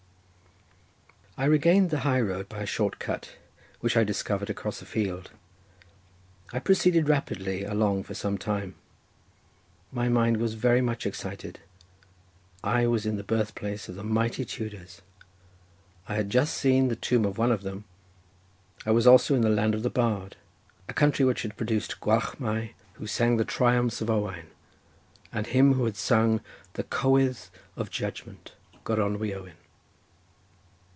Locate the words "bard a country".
19.89-21.23